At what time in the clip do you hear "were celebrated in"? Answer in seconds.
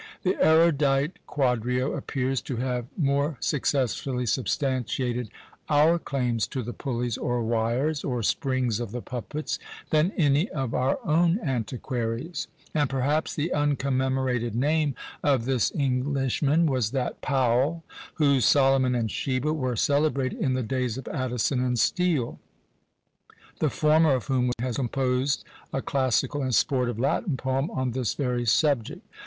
19.53-20.55